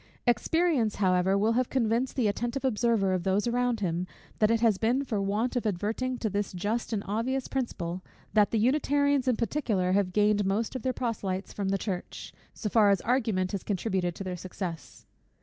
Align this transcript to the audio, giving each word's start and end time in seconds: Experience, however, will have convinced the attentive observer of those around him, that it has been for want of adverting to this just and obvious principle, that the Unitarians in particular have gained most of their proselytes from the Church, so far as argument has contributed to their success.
Experience, 0.25 0.95
however, 0.95 1.37
will 1.37 1.51
have 1.51 1.69
convinced 1.69 2.15
the 2.15 2.27
attentive 2.27 2.65
observer 2.65 3.13
of 3.13 3.21
those 3.21 3.45
around 3.45 3.81
him, 3.81 4.07
that 4.39 4.49
it 4.49 4.59
has 4.59 4.79
been 4.79 5.03
for 5.03 5.21
want 5.21 5.55
of 5.55 5.63
adverting 5.63 6.17
to 6.17 6.27
this 6.27 6.53
just 6.53 6.91
and 6.91 7.03
obvious 7.05 7.47
principle, 7.47 8.03
that 8.33 8.49
the 8.49 8.57
Unitarians 8.57 9.27
in 9.27 9.35
particular 9.35 9.91
have 9.91 10.11
gained 10.11 10.43
most 10.43 10.75
of 10.75 10.81
their 10.81 10.91
proselytes 10.91 11.53
from 11.53 11.69
the 11.69 11.77
Church, 11.77 12.33
so 12.51 12.67
far 12.67 12.89
as 12.89 12.99
argument 13.01 13.51
has 13.51 13.61
contributed 13.61 14.15
to 14.15 14.23
their 14.23 14.35
success. 14.35 15.05